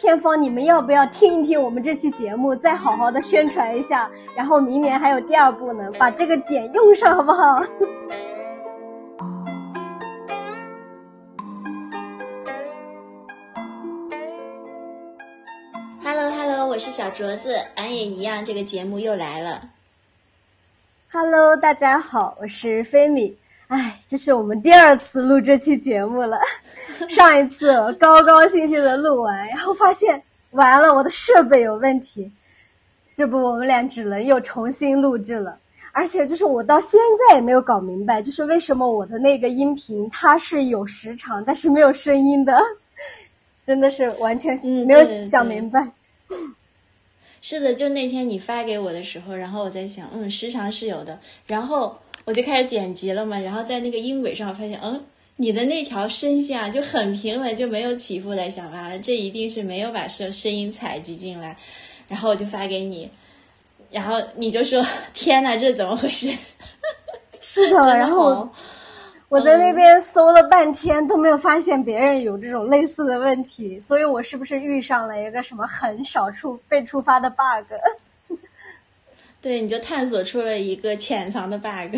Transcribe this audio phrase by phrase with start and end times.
[0.00, 4.10] 片方，你们要不要听一听我们这期节目，再好好的宣传一下？
[4.34, 7.62] 然后明年还有第二部呢，把这个点用上，好不好
[16.02, 19.68] ？Hello，Hello，我是小镯子，俺也一样，这个节目又来了。
[21.12, 23.36] Hello，大家好，我是菲米。
[23.70, 26.36] 哎，这是我们第二次录这期节目了。
[27.08, 30.20] 上一次高高兴兴的录完，然后发现
[30.50, 32.28] 完了，我的设备有问题。
[33.14, 35.56] 这不，我们俩只能又重新录制了。
[35.92, 42.60] 而且，就是我到现在也没有搞明白，就是为什么我的那个音频它是有时长，但是没有声音的，
[43.64, 45.88] 真的是完全没有想明白。
[47.40, 51.96] 是的，就那天你发给我的时候，然后我在想，嗯，时长是有的，然后。
[52.30, 61.56] 我就开始剪辑了嘛，然后在那个音轨上发现，嗯，你的那条声线啊就很平稳，就没有起伏的，想啊，这一定是没有把声声音采集进来，
[62.06, 63.10] 然后我就发给你，
[63.90, 64.80] 然后你就说，
[65.12, 66.32] 天呐，这怎么回事？
[67.42, 68.48] 是的，然后
[69.28, 77.74] 我在那边搜了半天都没有发现别人有这种类似的问题，所以我是不是遇上了一个什么很少触被触发的 bug？
[79.42, 81.96] 对，你就探索出了一个潜藏的 bug，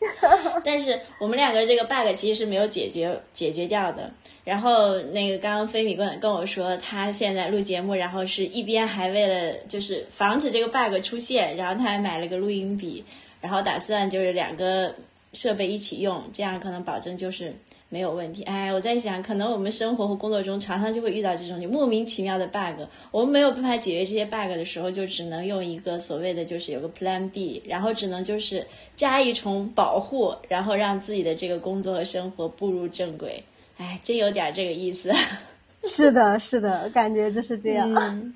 [0.62, 4.12] 但是我们两个这个 bug 其实是没有解决解决掉的。
[4.44, 13.04] 然后那个刚刚飞米跟跟我说，他现在录节目，然后是一边还为了就是防止这个 bug 出现，然后他还买了个录音笔，
[13.40, 14.94] 然后打算就是两个
[15.32, 17.54] 设备一起用，这样可能保证就是。
[17.94, 33.44] 没有问题，哎，我在想，可能我们生活和工作中常常就会遇到这种你莫名其妙的 bug，我们没有办法解决这些 bug 的时候，就只能用一个所谓的就是有个 Plan B，然后只能就是加一重保护，然后让自己的这个工作和生活步入正轨。
[33.76, 35.12] 哎，真有点这个意思。
[35.86, 38.34] 是的，是的，感觉就是这样。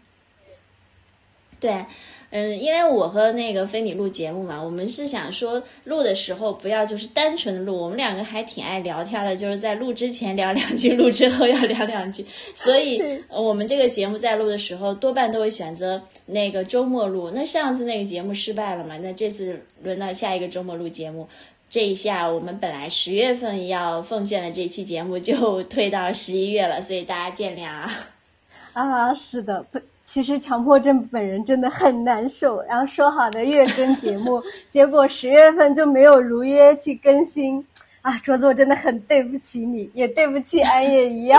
[1.58, 1.84] 对。
[2.30, 17.30] 嗯，因为我和那个菲米录节目嘛，我们是想说录的时候不要就是单纯的录，我们两个还挺爱聊天的，就是在录之前聊两句，录之后要聊两句，所以我们这个节目在录的时候多半都会选择那个周末录。
[17.34, 21.28] 那上次那个节目失败了嘛，那这次轮到下一个周末录节目，
[21.70, 27.90] 这一下我们本来十月份要奉献的这期节目就 推到十一月了，所以大家见谅啊。
[28.74, 29.80] 啊，是的，不。
[30.10, 37.62] 其实强迫症本人真的很难受，然后说好的月更节目，结果十月份就没有如约去更新，
[38.00, 41.38] 啊，卓子我真的很对不起你，也对不起安也一样。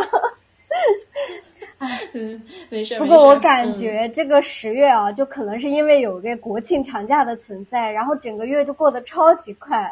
[2.13, 2.99] 嗯，没事。
[2.99, 9.91] 不过我感觉这个十月啊，就可能是因为有个国庆长假的存在，然后整个月就过得超级快。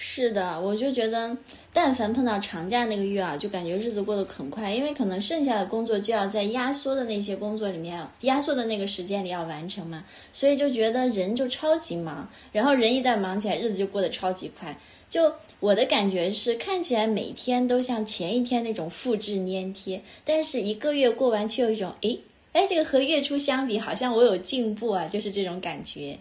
[0.00, 1.36] 是的，我就觉得，
[1.72, 14.78] 但凡碰到长假那个月啊，就感觉日子过得很快，因为可能剩下的工作就要在压缩的那些工作里面，压缩的那个时间里要完成嘛，所以就觉得人就超级忙，然后人一旦忙起来，日子就过得超级快。
[15.08, 22.20] 就我的感觉是，看起来每天都像前一天那种复制粘贴，但是一个月过完却有一种，诶，
[22.52, 26.20] 哎，这个和月初相比，好像我有进步啊，就是这种感觉。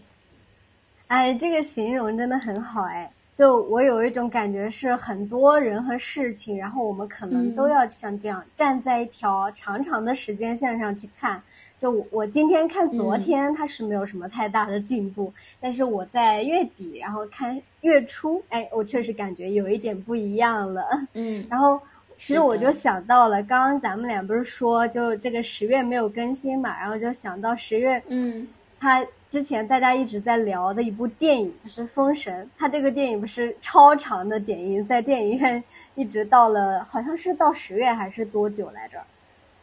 [1.05, 3.11] 哎，这个形容真的很好，哎。
[3.37, 11.39] 就我有一种感觉，是很多人和事情，然后我们可能都要像这样站在一条长长的时间线上去看。
[11.77, 15.31] 就我今天看昨天，它是没有什么太大的进步，
[15.61, 20.83] 但是我在月底，然后看月初，哎，我确实感觉有一点不一样了。
[21.13, 21.79] 嗯，然后
[22.17, 28.47] 其实我就想到了，刚刚咱们俩不是说，就这个十月没有更新嘛，然后就想到十月，嗯，
[28.79, 29.05] 它。
[29.29, 35.61] 之前大家一直在聊的一部电影就是《封神》，它这个电影不是超长的点映，在电影院
[35.95, 38.97] 一直到了好像是到十月还是多久来着？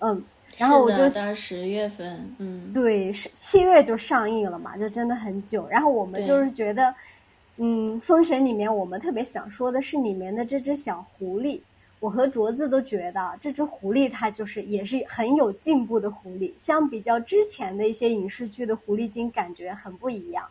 [0.00, 0.22] 嗯，
[0.58, 5.66] 然后我就到十月份，嗯，对，是七月就上映了嘛，就真的很久。
[5.70, 6.94] 然后我们就是觉得，
[7.56, 11.60] 嗯，《封神》里面我们特别想说的是里面的这只小狐狸。
[12.04, 20.46] 我和镯子都觉得这只狐狸它就是也是很有进步的狐狸，相比较之前的一些影视剧的狐狸精，感觉很不一样。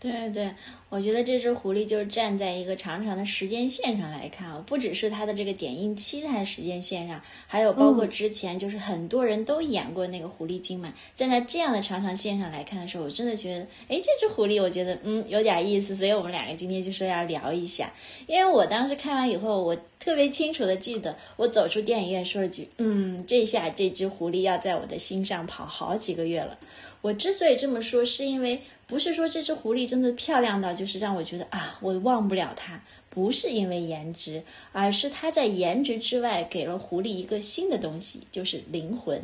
[0.00, 0.48] 对对，
[0.90, 17.92] 我觉得这只狐狸就是站在一个长长的时间线上来看啊，不只是它的这个点映期在时间线上，还有包括之前就是很多人都演过那个狐狸精嘛，站在这样的长长线上来看的时候，我真的觉得，哎，这只狐狸我觉得嗯有点意思，所以我们两个今天就说要聊一下，
[18.28, 26.56] 因为我当时看完以后，我特别清楚的记得，我走出电影院说了句，嗯，这下这只狐狸要在我的心上跑好几个月了。
[27.00, 28.60] 我之所以这么说，是因为。
[28.88, 32.80] 不是说这只狐狸真的漂亮到就是让我觉得啊，我忘不了它，
[33.10, 34.42] 不是因为颜值，
[34.72, 39.22] 而是它在颜值之外给了狐狸一个新的东西，就是灵魂。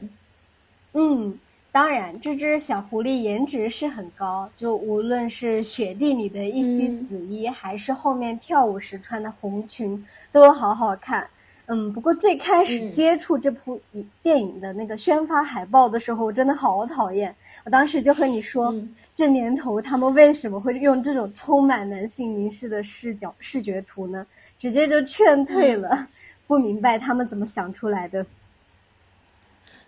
[0.92, 1.38] 嗯，
[1.72, 11.26] 当然，这只小狐狸颜值是很高，就无论是雪地里的一袭紫衣，还是后面跳舞时穿的红裙，都好好看。
[11.66, 13.80] 嗯，不过最开始接触这部
[14.22, 17.34] 电影的那个宣发海报的时候，我真的好讨厌。
[17.64, 18.74] 我当时就和你说，
[19.14, 24.26] 这年头他们为什么会用这种充满男性凝视的视角视觉图呢？
[24.58, 26.06] 直接就劝退了，
[26.46, 28.26] 不明白他们怎么想出来的。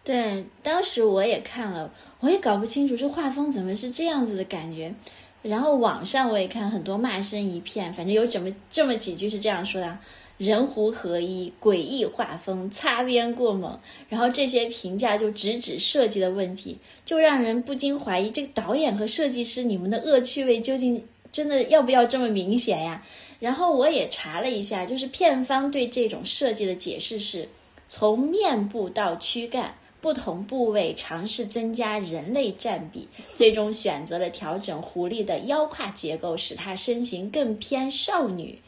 [0.02, 4.94] 对，当时我也看了，我也搞不清楚这画风怎么是这样子的感觉。
[5.42, 9.98] 然后网上我也看很多骂声一片，反正有这么这么几句是这样说的。
[10.38, 13.80] 人狐合一，诡异画风，擦边过猛，
[14.10, 23.02] 然后这些评价就直指设计的问题，就让人不禁怀疑这个导演和设计师你们的恶趣味究竟真的要不要这么明显呀？
[23.40, 27.48] 然后我也查了一下，就是片方对这种设计的解释是，
[27.88, 38.60] 从面部到躯干不同部位尝试增加人类占比，最终选择了调整狐狸的腰胯结构，使它身形更偏少女。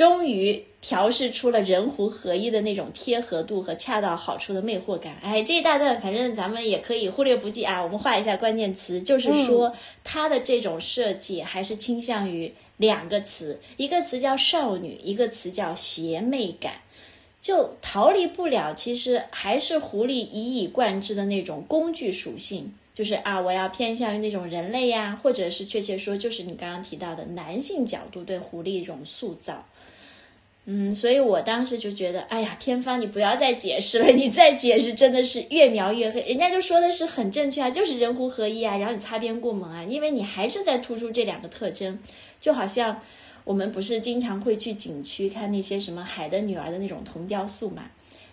[0.00, 5.18] 终于调试出了人狐合一的那种贴合度和恰到好处的魅惑感。
[5.22, 7.82] 哎，这一大段反正咱们也可以忽略不计啊。
[7.82, 16.76] 我们画一下关键词，就是说它的这种设计还是倾向于两个词，一个词叫少女，一个词叫邪魅感，
[17.38, 18.72] 就逃离不了。
[18.72, 29.64] 其实还是狐狸一以贯之的那种工具属性，就是啊，我要偏向于那种人类呀，或者是确切说，就是你刚刚提到的男性角度对狐狸一种塑造。
[30.66, 36.20] 嗯，所以我当时就觉得，哎呀，天方，你不要再解释了，你再解释真的是越描越黑。
[36.20, 41.98] 人家就说的是很正确啊，就是人狐合一啊，然后你擦边过猛啊，因为你还是在突出这两个特征，
[42.40, 43.00] 就好像
[43.44, 47.90] 我们不是经常会去景区看那些什么海的女儿的那种铜雕塑嘛，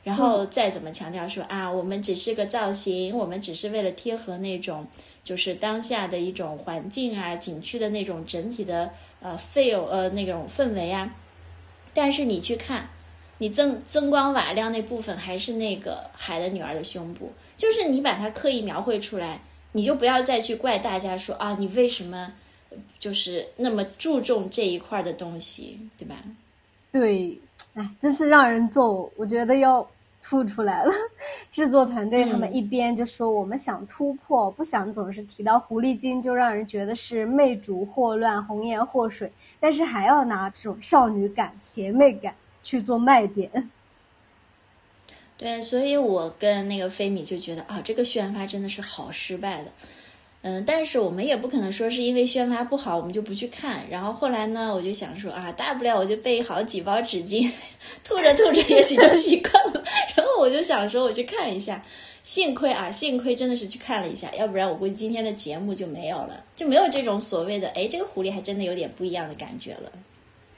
[0.08, 4.88] 然后再怎么强调说啊，我们只是个造型，我们只是为了贴合那种
[5.22, 11.14] 就是当下的一种环境啊，景区的那种整体的呃 feel 呃那种氛围啊。
[11.94, 12.88] 但是你去看，
[13.38, 19.42] 你增增光瓦亮那部分还是那个海的女儿的胸部，就是你把它刻意描绘出来，
[19.74, 22.32] 你就不要再去怪大家说啊，你为什么
[22.98, 26.16] 就是那么注重这一块的东西，对吧？
[26.94, 27.38] 对，
[27.74, 29.86] 哎，真是让人做，我觉得要
[30.28, 30.92] 吐出来了。
[31.50, 39.32] 制作团队他们一边就说我们想突破，不想总是提到狐狸精，就让人觉得是媚主祸乱、红颜祸水。
[39.62, 43.72] 但是还要拿这种少女感、邪魅感去做卖点，
[45.38, 49.72] 对，所以我跟那个菲米就觉得啊，这个宣发真的是好失败的。
[50.42, 53.90] 嗯，但是我们也不可能说是因为宣发不好我们就不去看。
[53.90, 57.52] 然后后来呢，我就想说啊，大不了我就备好几包纸巾，
[58.04, 59.84] 吐着吐着也许就习惯了。
[60.16, 61.84] 然后我就想说我去看一下。
[62.24, 69.90] 幸亏啊，幸亏真的是去看了一下，要不然我估计今天的节目就没有了，就没有这种所谓的哎，这个狐狸还真的有点不一样的感觉了。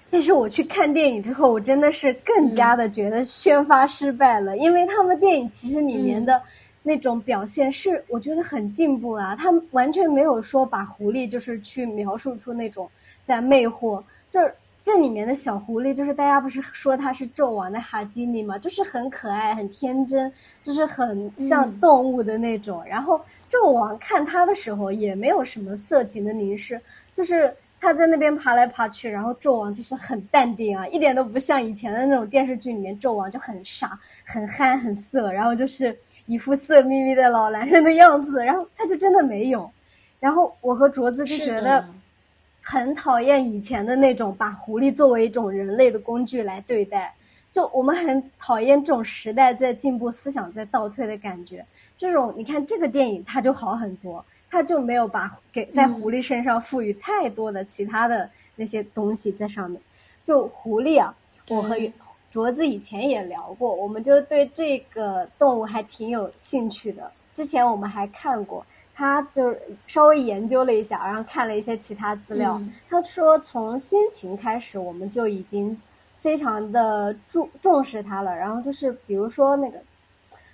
[0.09, 6.41] 但是我去看电影之后，我真的是更加的觉得宣发失败了，因为他们电影其实里面的
[6.83, 12.89] 那种表现是我觉得很进步啊，他完全没有说把狐狸就是去描述出那种
[13.23, 14.53] 在魅惑，就是。
[14.81, 20.31] 这里面的小狐狸，就是大家不是说它是纣王的哈基米嘛，就是很可爱、很天真，
[20.63, 22.83] 就是很像动物的那种。
[22.85, 23.21] 然后
[23.51, 26.79] 纣王看他的时候，也没有什么色情的凝视，
[27.13, 35.95] 就是他在那边爬来爬去，然后纣王就是很淡定啊，一点都不像以前的那种电视剧里面纣王就很傻、很憨、很色，然后就是
[36.29, 38.41] 一副色眯眯的老男人的样子。
[38.45, 39.69] 然后他就真的没有。
[40.19, 41.83] 然后我和卓子就觉得。
[42.61, 47.11] 很讨厌以前的那种把狐狸作为一种人类的工具来对待，
[47.53, 51.65] 就我们很讨厌这种时代在进步、思想在倒退的感觉。
[51.97, 59.81] 这种你看这个电影它就好很多，它就没有把给在狐狸身上赋予太多的其他的那些东西在上面。
[60.21, 61.15] 就狐狸啊，
[61.47, 61.75] 我和
[62.31, 67.11] 镯子以前也聊过，我们就对这个动物还挺有兴趣的。
[67.33, 68.65] 之前我们还看过。
[69.01, 69.57] 他就是
[69.87, 72.59] 稍微研究了一下，然后看了一些其他资料。
[72.89, 75.81] 他说，从先秦开始，我们就已经
[76.19, 78.35] 非常的重重视它了。
[78.35, 79.79] 然后就是，比如说那个，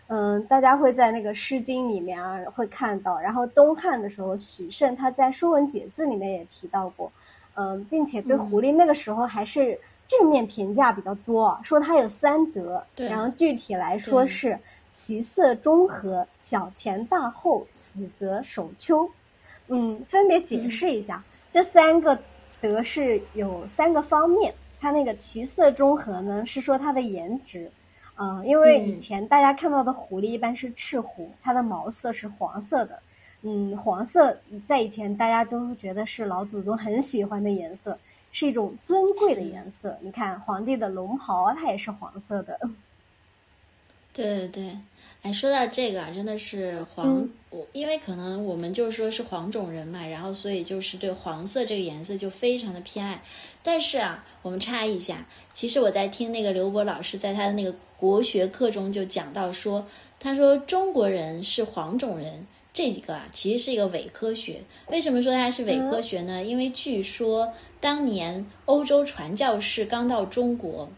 [0.09, 3.19] 嗯，大家会在那个《诗经》里面啊会看到。
[3.19, 7.11] 然后东汉的时候，许慎他在《说文解字》里面也提到过，
[7.55, 9.75] 嗯，并且对狐狸那个时候还是
[10.07, 12.83] 正面评价比较多，说它有三德。
[12.95, 14.57] 然后具体来说是。
[14.97, 19.11] 其色中和，小前大后，死则守秋。
[19.67, 21.21] 嗯，分别解释一下
[21.51, 22.17] 这三个
[22.61, 24.53] 德是有三个方面。
[24.79, 27.69] 它那个其色中和呢，是说它的颜值，
[28.17, 32.97] 嗯，因为以前大家看到的狐狸一般是赤狐，它的毛色是黄色的，
[33.41, 37.99] 嗯，黄色在以前大家都觉得是老祖宗很喜欢的颜色，
[38.35, 39.97] 是一种尊贵的颜色。
[40.01, 42.59] 你看皇帝的龙袍，它也是黄色的。
[44.11, 44.77] 对对对。
[45.21, 53.21] 哎，说到这个啊，真的是黄，我因为可能我们就说是黄种人嘛，然后所以就是对黄色这个颜色就非常的偏爱。
[53.63, 59.87] 但是啊，我们插一下，其实我在听那个刘博老师在他的那个国学课中就讲到说，
[60.19, 64.61] 他说中国人是黄种人，这几个啊其实是一个伪科学。
[64.91, 66.43] 为什么说它是伪科学呢？
[66.43, 70.89] 因为据说当年欧洲传教士刚到中国，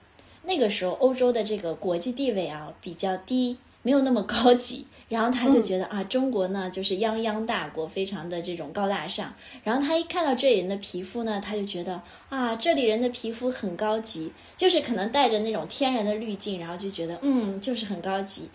[0.44, 3.58] 那个时候欧洲的这个国际地位啊比较低。
[3.84, 9.34] 没有那么高级，然后他就觉得啊，中国呢就是泱泱大国，非常的这种高大上。
[9.64, 18.50] 然后他一看到这里人的皮肤呢，他就觉得啊，这里人的皮肤很高级，就是可能带着那种天然的滤镜，然后就觉得嗯，就是很高级，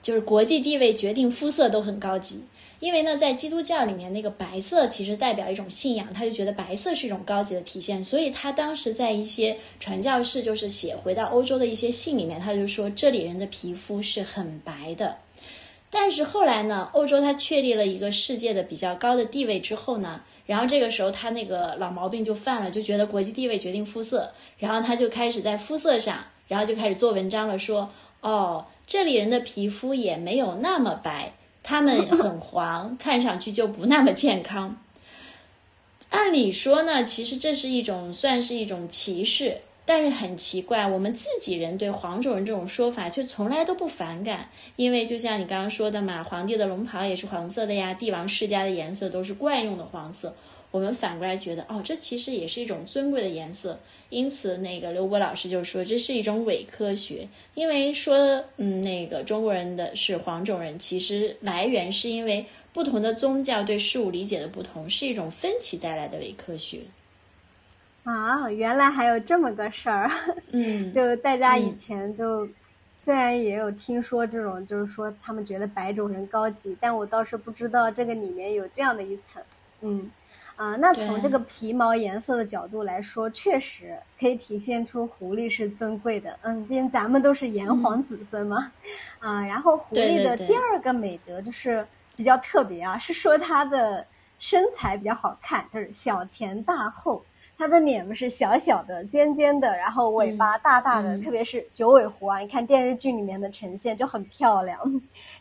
[0.00, 2.44] 就是国际地位决定肤色都很高级。
[2.80, 15.16] 因为呢，在基督教里面，那个白色其实代表一种信仰，他就觉得白色是一种高级的体现，所以他当时在一些传教士就是写回到欧洲的一些信里面，他就说这里人的皮肤是很白的。
[15.90, 31.32] 但是后来呢，欧洲他确立了一个世界的比较高的地位之后呢，然后这个时候他那个老毛病就犯了，就觉得国际地位决定肤色，然后他就开始在肤色上，然后就开始做文章了，说哦，这里人的皮肤也没有那么白。
[31.68, 34.80] 他们很黄，看上去就不那么健康。
[36.08, 39.58] 按理说呢，其实这是一种算是一种歧视，
[39.88, 50.36] 但是很奇怪，我们自己人对黄种人这种说法却从来都不反感，因为就像你刚刚说的嘛，皇帝的龙袍也是黄色的呀，帝王世家的颜色都是惯用的黄色。
[50.70, 53.80] 我们反过来觉得，哦，这其实也是一种尊贵的颜色。
[54.10, 66.80] 因此，那个刘博老师就说这是一种伪科学，因为说，嗯，那个中国人的是黄种人，其实来源是因为不同的宗教对事物理解的不同，是一种分歧带来的伪科学。
[68.08, 70.10] 啊，原来还有这么个事儿。
[70.52, 72.48] 嗯，就大家以前就
[72.96, 79.42] 虽然也有听说这种，就是说他们觉得白种人高级，但我倒是不知道这个里面有这样的一层。
[79.82, 80.10] 嗯。
[80.56, 86.36] 啊，那从这个皮毛颜色的角度来说，确实可以体现出狐狸是尊贵的。
[86.42, 88.72] 嗯，毕竟咱们都是炎黄子孙嘛。
[89.20, 91.86] 啊，然后狐狸的第二个美德就是
[92.16, 94.04] 比较特别啊，是说它的
[94.40, 97.22] 身材比较好看，就是小前大后。
[97.58, 104.78] 它的脸不是小小的、尖尖的，然后尾巴大大的，特别是九尾狐啊，你看电视剧里面的呈现就很漂亮。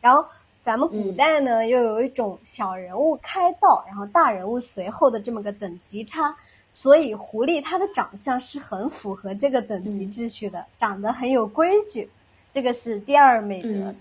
[0.02, 0.26] 然后。
[0.60, 6.36] 咱们古代呢，又有一种小人物开道，然后大人物随后的这么个等级差，
[6.74, 12.10] 所以狐狸它的长相是很符合这个等级秩序的，长得很有规矩，
[12.52, 13.96] 这个是第二美德。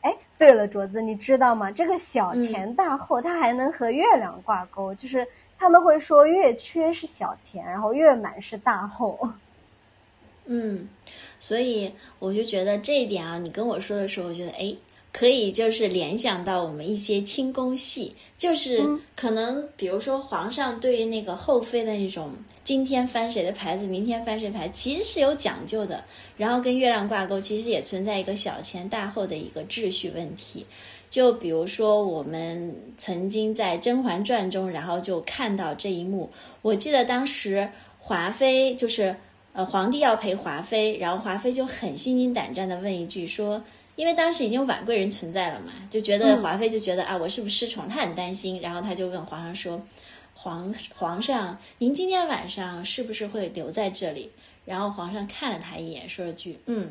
[0.00, 1.70] 哎，对了，镯子，你知道吗？
[1.70, 5.26] 这个小前大后，它还能和月亮挂钩，就是
[5.58, 9.18] 他们会说月缺是小钱，然后月满是大后。
[10.46, 10.88] 嗯，
[11.40, 14.76] 所以我就觉得这一点啊，你跟我说的时候，我觉得哎。
[15.10, 22.30] 可以就是联想到我们一些清宫戏，就是可能比如说皇上对于那个后妃的那种
[22.62, 26.04] 今天翻谁的牌子，明天翻谁牌，其实是有讲究的。
[26.36, 30.66] 然后跟月亮挂钩，其实也存在一个小钱大后的一个秩序问题。
[31.10, 36.30] 就比如说我们曾经在《甄嬛传》中，然后就看到这一幕。
[36.62, 39.16] 我记得当时华妃就是
[39.52, 43.62] 呃皇帝要陪华妃，然后华妃就很心惊胆战的问一句说。
[43.96, 47.88] 因为当时已经有婉贵人存在了嘛，就觉得华妃就觉得啊，我是不是失宠？
[47.88, 49.82] 她很担心，然后她就问皇上说
[50.34, 54.30] ：“皇皇上，您今天晚上是不是会留在这里？”
[54.64, 56.90] 然后皇上看了她一眼，说了句：“嗯，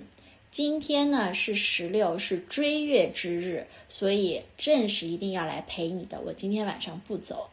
[0.49, 6.21] 今天呢是十六，是追月之日，所以朕是一定要来陪你的。
[6.25, 7.49] 我今天晚上不走。”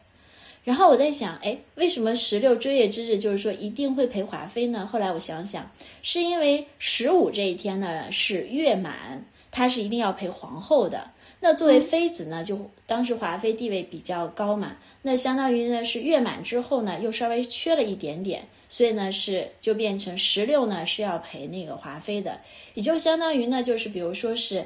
[0.63, 4.87] 然后我在想，哎，为什么十六追月之日就是说一定会陪华妃呢？
[4.87, 5.71] 后来我想想，
[6.01, 9.25] 是因为十五这一天呢是月满。
[9.51, 11.11] 他是一定要陪皇后的。
[11.47, 22.39] 那作为妃子呢，就当时华妃地位比较高嘛，那相当于呢是月满之后呢，又稍微缺了一点点，所以呢是就变成十六呢是要陪那个华妃的，
[22.73, 24.65] 也就相当于呢就是比如说是。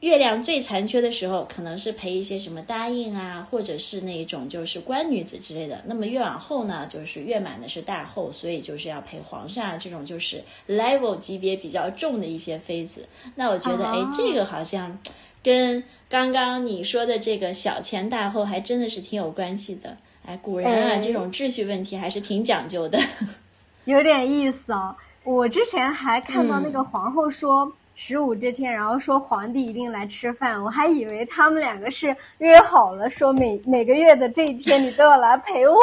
[0.00, 5.82] 月亮最残缺的时候，可能是陪一些什么答应啊，或者是那一种就是官女子之类的。
[5.86, 13.08] 那么越往后呢，就是月满的是大后，所以就是要陪皇上啊这种就是 level 级别比较重的一些妃子。
[13.34, 15.00] 那我觉得，哎，这个好像。
[15.48, 19.96] 跟刚刚你说的这个小前大后还真的是挺有关系的。
[20.26, 22.98] 哎，古人啊，这种秩序问题还是挺讲究的，
[23.86, 24.94] 有点意思哦。
[25.24, 35.78] 我之前还看到那个皇后说十五这天，然后说皇帝一定来吃饭，我还以为他们两个是约好了，说每每个月的这一天你都要来陪我，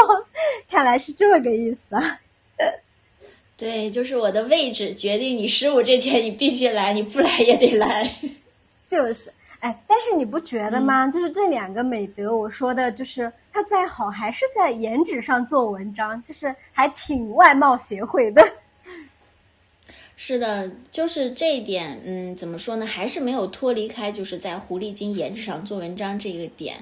[0.70, 2.20] 看来是这么个意思啊。
[3.58, 8.12] 对，就是我的位置决定你十五这天你必须来，你不来也得来。
[8.86, 11.08] 就是，哎，但是你不觉得吗？
[11.08, 18.42] 就是这两个美德，我说的就是他再好，还是在颜值上做文章，就是还挺外貌协会的。
[20.18, 22.86] 是的，就是这一点，嗯，怎么说呢？
[22.86, 26.78] 还是没有脱离开，就是在狐狸精颜值上做文章这个点。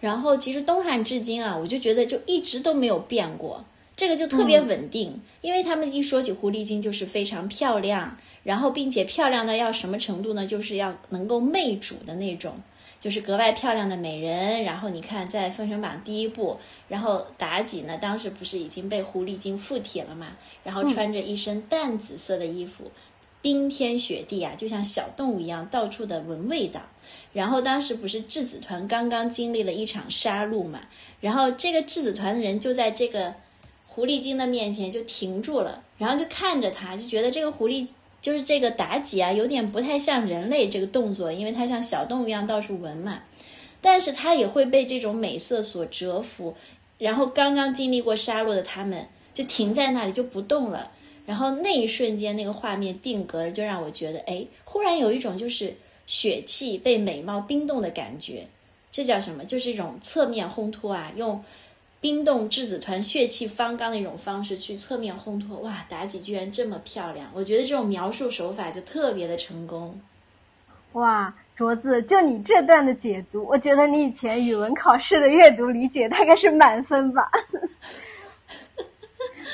[0.00, 3.64] 然后，其实东汉至今啊，我就觉得就一直都没有变过。
[3.94, 10.46] 这个就特别稳定，因为他们一说起狐狸精就是非常漂亮，然后并且漂亮的要什么程度呢？
[10.46, 12.60] 就是要能够媚主的那种，
[13.00, 14.64] 就是格外漂亮的美人。
[14.64, 16.58] 然后你看在《封神榜》第一部，
[16.88, 20.28] 然后妲己呢，当时不是已经被狐狸精附体了嘛？
[20.64, 22.90] 然后穿着一身淡紫色的衣服，
[23.40, 26.82] 冰天雪地啊，就像小动物一样到处的闻味道。
[27.32, 30.80] 然后当时不是质子团刚刚经历了一场杀戮嘛？
[31.20, 33.34] 然后这个质子团的人就在这个。
[33.94, 37.88] 狐狸精的面前就停住了，然后就看着她，就觉得这个狐狸
[38.22, 43.20] 就是这个妲己啊，有点不太像人类这个动作，因为它像小动物一样到处闻嘛。
[43.82, 46.54] 但是它也会被这种美色所折服，
[46.98, 50.92] 然后刚刚经历过杀戮的他们就停在那里就不动了。
[51.26, 55.76] 然后那一瞬间，那个画面定格，就让我觉得，哎，忽然有一种就是
[56.06, 58.46] 血气被美貌冰冻的感觉。
[58.92, 59.44] 这叫什么？
[59.44, 61.44] 就是一种侧面烘托啊，用。
[62.02, 67.30] 冰冻质子团血气方刚的一种方式去侧面烘托，哇，妲己居然这么漂亮！
[67.32, 70.00] 我觉得这种描述手法就特别的成功。
[70.94, 77.30] 哇，镯子，就你这段的解读，我觉得你以前语文考试的阅读理解大概是满分吧。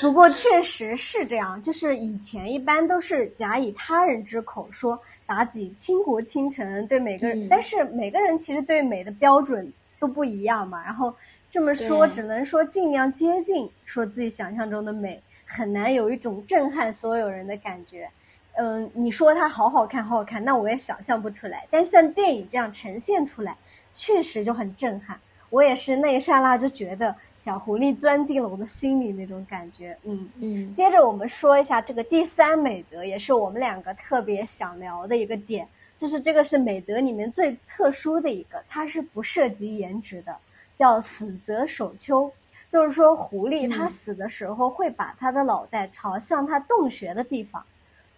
[0.00, 11.14] 不过确实是这样，就是以前一般都是假以他人之口说妲己倾国倾城，对每个人，但是每个人其实对美的标准都不一样嘛，然后。
[11.50, 18.06] 这么说，只能说尽量接近，说自己想象中的美，很难有一种震撼所有人的感觉。
[18.58, 21.66] 嗯，你说它好好看，好好看，那我也想象不出来。
[21.70, 23.56] 但像电影这样呈现出来，
[23.94, 25.18] 确实就很震撼。
[25.48, 29.96] 我也是那一刹那就觉得小狐狸钻进了我的心里那种感觉。
[30.02, 30.74] 嗯嗯。
[30.74, 35.66] 接着我们说一下这个第三美德，也是我们两个特别想聊的一个点，
[35.98, 40.34] 就是这个是美德里面最特殊的一个，它是不涉及颜值的。
[40.76, 42.30] 叫死则守丘，
[42.70, 47.60] 就是说狐狸它死的时候会把它的脑袋朝向它洞穴的地方。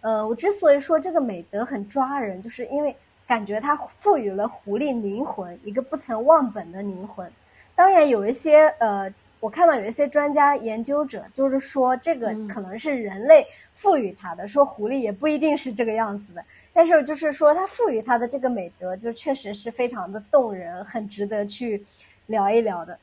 [0.01, 7.27] 呃，我之所以说这个美德很抓人，就是因为感觉它赋予了狐狸灵魂，一个不曾忘本的灵魂。
[7.73, 16.45] 当然，有一些呃，我看到有一些专家研究者就是说这个可能是人类赋予它的，说狐狸也不一定是这个样子的。
[16.73, 21.83] 但是就是说它赋予它的这个美德，就确实是非常的动人，很值得去。
[22.27, 22.97] 聊一聊的，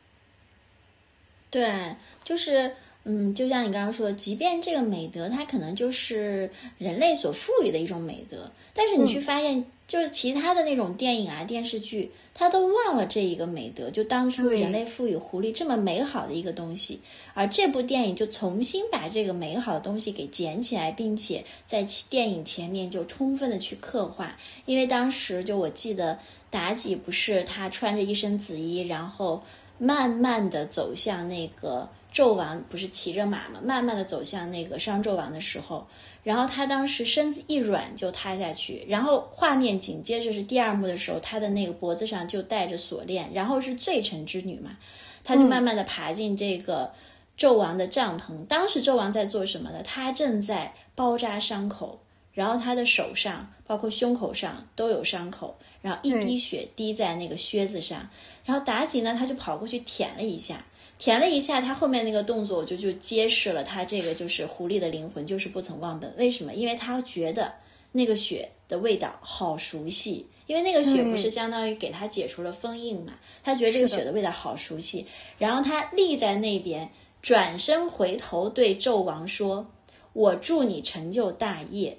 [1.50, 17.00] 对，就是，嗯，就像你刚刚说的，即便这个美德它可能就是人类所赋予的一种美德，但是你去发现，就是其他的那种电影啊、电视剧，它都忘了这一个美德，就当初人类赋予狐狸这么美好的一个东西，
[17.34, 26.18] 而这部电影就重新把这个美好的东西给捡起来，并且在电影前面就充分的去刻画，因为当时就我记得。
[26.50, 29.42] 妲己不是她穿着一身紫衣，然后
[29.76, 31.86] 慢慢的走向那个
[32.18, 35.86] 纣王，不是骑着马嘛，慢慢的走向那个商纣王的时候，
[36.24, 44.76] 然后他当时身子一软就塌下去，然后画面紧接着是第二幕的时候，他的那个脖子上就戴着锁链，然后是罪臣之女嘛，
[45.22, 46.92] 她就慢慢的爬进这个
[47.38, 49.82] 纣王的帐篷，当时纣王在做什么呢？
[49.84, 52.00] 他正在包扎伤口，
[52.32, 55.56] 然后他的手上包括胸口上都有伤口。
[55.80, 58.10] 然后一滴血滴在那个靴子上，
[58.44, 60.66] 然后妲己呢，他就跑过去舔了一下，
[60.98, 66.12] 舔了一下，他后面那个动作我就就揭示了他这个就是狐狸的灵魂，就是不曾忘本。
[66.18, 66.52] 为什么？
[66.54, 67.54] 因为他觉得
[67.92, 73.14] 那个血的味道好熟悉，因为那个血不是相当于给他解除了封印嘛？
[73.44, 75.06] 他觉得这个血的味道好熟悉，
[75.38, 76.90] 然后他立在那边，
[77.22, 79.70] 转身回头对纣王说
[80.12, 81.98] ：“我祝你成就大业。”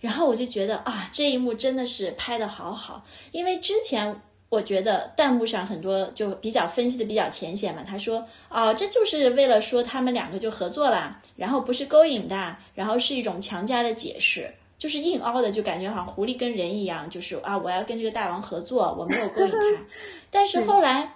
[0.00, 14.52] 然后我就觉得啊，这一幕真的是拍的好好，因为之前我觉得弹幕上很多就比较分析的比较浅显嘛，他说哦，这就是为了说他们两个就合作啦，然后不是勾引的，然后是一种强加的解释。
[14.76, 19.58] 就是硬凹的，就感觉好像狐狸跟人一样，就是啊，我要跟这个大王合作，我没有勾引他。
[20.30, 21.14] 但是后来。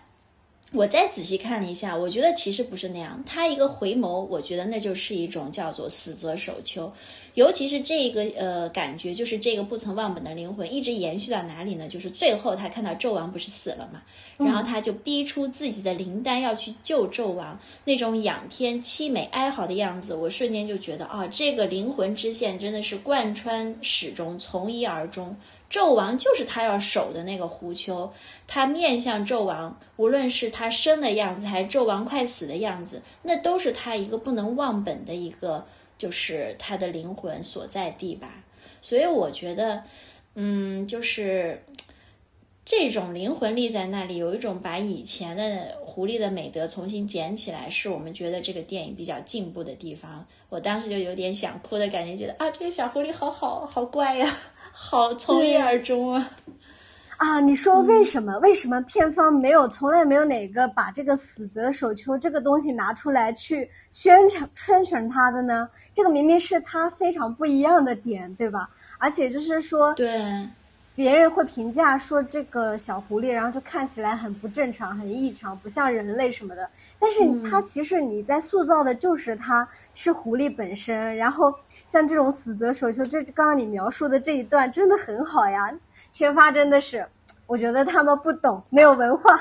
[0.74, 3.22] 我再仔细看了一下，我觉得其实不是那样。
[3.24, 6.92] 他一个回眸，我觉得那就是一种叫做死则守秋，
[7.34, 11.86] 尤其是这个呃感觉，就是这个不曾忘本的灵魂一直延续到哪里呢？
[11.86, 14.02] 就是最后他看到纣王不是死了嘛，
[14.36, 25.36] 然后他就逼出自己的灵丹要去救纣王，那种仰天凄美哀嚎的样子，我瞬间就觉得啊，这个灵魂之线真的是贯穿始终，从一而终。
[25.74, 28.12] 纣王就是他要守的那个狐丘，
[28.46, 35.66] 他面向纣王，无论是他生的样子，还是纣王快死的样子，那都是他一个不能忘本的一个，
[35.98, 38.44] 就是他的灵魂所在地吧。
[38.82, 39.82] 所以我觉得，
[40.36, 41.64] 嗯，就是
[42.64, 50.26] 这种灵魂立在那里，有一种把以前的狐狸的美德重新捡起来，是我们觉得这个电影比较进步的地方。
[50.50, 54.38] 我当时就有点想哭的感觉，觉得啊，这个小狐狸好好好乖呀。
[54.76, 56.30] 好，从一而终啊！
[57.16, 58.36] 啊，你说为什么？
[58.40, 65.68] 为什么片方没有从来没有哪个把这个死则守丘这个东西拿出来去宣传宣传它的呢？
[65.92, 68.68] 这个明明是它非常不一样的点，对吧？
[68.98, 70.08] 而且就是说，对。
[70.94, 76.68] 别人会评价说这个小狐狸，然后就看起来很不正常、很异常，不像人类什么的。
[76.98, 81.16] 但是它其实你在塑造的就是它是狐狸本身。
[81.16, 81.52] 然后
[81.88, 85.72] 像这种死则守丘，这刚刚你描述的这一段真的很好呀。
[86.12, 87.04] 宣发真的是，
[87.46, 89.36] 我觉得他们不懂，没有文化。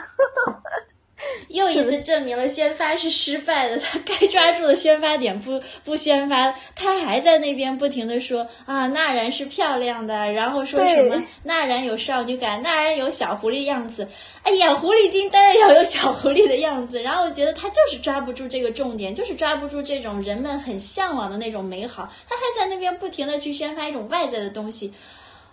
[1.49, 14.07] 又一次证明了宣发是失败的， 他该抓住的宣发点不不宣发，他还在那边不停的说啊，那然是漂亮的，然后说什么那然有少女感，那然有小狐狸样子，
[14.43, 24.93] 哎呀，狐狸精当然要有小狐狸的样子，然后我觉得他就是抓不住这个重点，就是抓不住这种人们很向往的那种美好，他还在那边不停的去宣发一种外在的东西，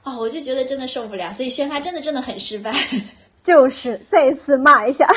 [0.02, 2.72] 啊，我就觉得真的受不了，所以宣发真的真的很失败。
[3.42, 5.08] 就是再一次骂一下，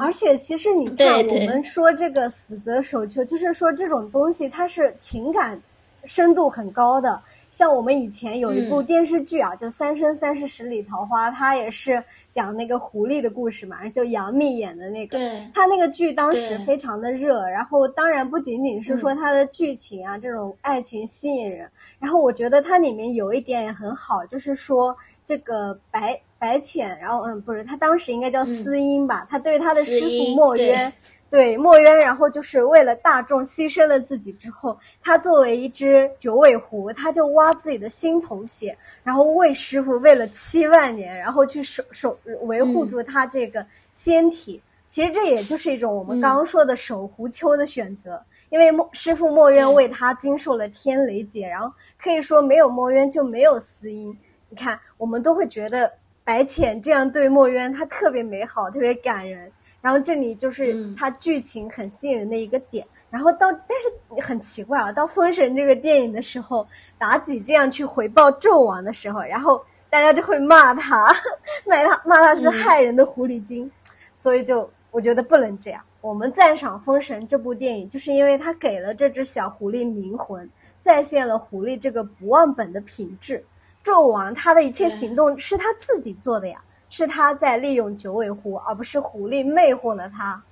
[0.00, 5.60] 而且其实你看，我们说这个死则守球，就是说这种东西它是情感
[6.04, 7.20] 深度很高的。
[7.50, 15.18] 像我们以前有一部电视剧啊，就《三生三世十里桃花》，它也是讲那个狐狸的故事嘛，就杨幂演的那个。
[15.18, 15.42] 对。
[15.54, 26.18] 它那个剧当时非常的热，然后当然不仅仅是说它的剧情啊，这种爱情吸引人，然后我觉得它里面有一点也很好，就是说这个白。
[26.38, 29.26] 白浅，然后嗯，不是他当时应该叫司音吧？
[29.28, 30.92] 他对他的师傅墨渊，
[31.28, 44.62] 对墨渊，然后就是为了大众牺牲了自己之后，他作为一只九尾狐，他就挖自己的心头血，然后为师傅为了七万年，然后去守守维护住他这个仙体。
[44.86, 51.70] 其实这也就是一种我们刚刚说的守狐丘的选择，因为墨师傅墨渊为他经受了天雷劫，然后
[52.00, 54.16] 可以说没有墨渊就没有司音。
[54.48, 55.92] 你看，我们都会觉得。
[56.28, 59.50] 白浅这样对墨渊，他特别美好，特别感人。
[59.80, 62.86] 然后这里就是他剧情很吸引人的一个点。
[63.08, 66.68] 然后到，但是很奇怪啊，到《封神》这个电影的时候，
[67.00, 71.10] 妲己这样去回报纣王的时候，然后大家就会骂他，
[71.64, 73.70] 骂他骂他是害人的狐狸精。
[74.14, 75.80] 所以就我觉得不能这样。
[76.02, 80.46] 我们赞赏《封神》这部电影，就是因为它给了这只小狐狸灵魂，
[80.78, 83.42] 再现了狐狸这个不忘本的品质。
[83.88, 90.42] 纣王他的一切行动是他自己做的呀，是他在利用九尾狐，而不是狐狸魅惑了他。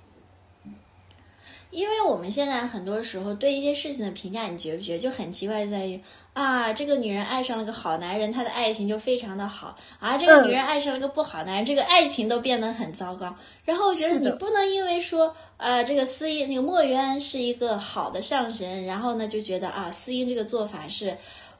[1.69, 13.35] 因为我们现在很多时候对一些事情的评价，你觉不觉就很奇怪，在于啊，这个女人爱上了个好男人，她的爱情就非常的好；啊，这个女人爱上了个不好男人，这个爱情都变得很糟糕。
[13.65, 21.17] 然后我觉得你不能因为说啊，这个司音那个墨渊是一个好的上神，然后呢就觉得啊，司音这个做法是。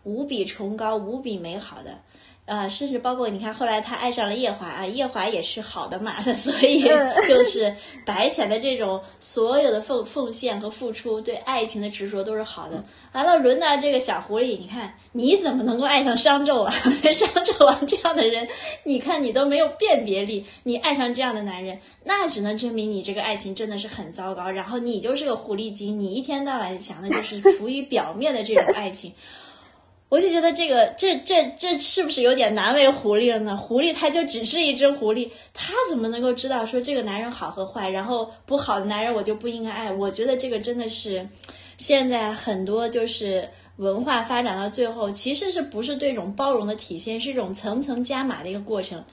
[0.08, 2.00] 无比崇高、无比美好的，
[2.46, 6.82] 呃，甚至包括你看，后来他爱上了夜华啊，夜华也是好的嘛， 所以
[7.28, 12.86] 就是白浅的这种所有的奉奉献和付出，对爱情的执着都是好的。
[13.12, 16.72] 完了，轮到这个小狐狸，你看你怎么能够爱上商纣王？
[16.72, 18.48] 商纣王这样的人，
[18.84, 24.52] 你看你都没有辨别力，你爱上这样的男人，那只能证明你这个爱情真的是很糟糕。
[24.52, 29.14] 然后你就是个狐狸精，你一天到晚想的就是浮于表面的这种爱情。
[30.10, 33.58] 我就觉得这个这这这是不是有点难为狐狸了呢？
[33.58, 37.90] 狐狸它就只是一只狐狸，它怎么能够知道说这个男人好和坏？
[37.90, 39.92] 然后不好的男人我就不应该爱？
[39.92, 41.28] 我觉得这个真的是
[41.78, 49.04] 现在很多就是文化发展到最后，其实是不是对一种包容的体现，是一种层层加码的一个过程。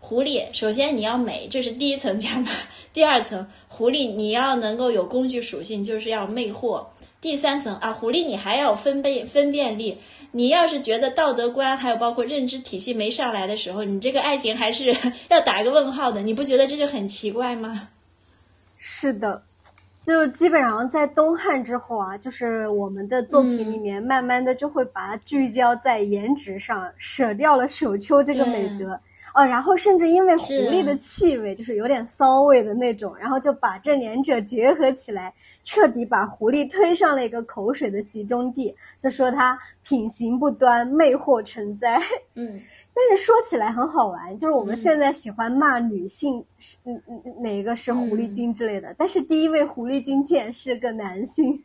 [0.00, 2.50] 狐狸首先你要美，这是第一层加码；
[2.94, 6.86] 第二层，狐狸你要能够有工具属性，就是要魅惑。
[7.20, 9.98] 第三层啊，狐狸你还要分辨分辨力。
[10.30, 14.94] 你要是觉得道德观还有包括认知体系没上来的时候，你这个爱情还是
[15.28, 16.20] 要打个问号的。
[16.22, 17.88] 你不觉得这就很奇怪吗？
[18.76, 19.42] 是的，
[20.04, 29.00] 就基本上在东汉之后啊，就是我们的作品里面，慢慢的就会把它聚焦在颜值上，舍掉了守丘这个美德。
[29.38, 42.02] 哦，然后甚至因为狐狸的气味就是有点骚味的那种，然后就把这两者结合起来，彻底把狐狸推上了一个口水的集中地，就说它品行不端，魅惑成灾。
[42.34, 42.60] 嗯，
[42.92, 51.62] 但是说起来很好玩，就是我们现在喜欢骂女性是嗯嗯哪个是狐狸精之类的，但是第一位狐狸精竟然是个男性。